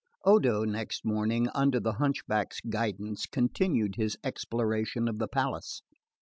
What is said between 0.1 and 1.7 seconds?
3. Odo, next morning,